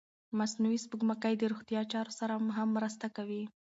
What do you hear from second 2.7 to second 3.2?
مرسته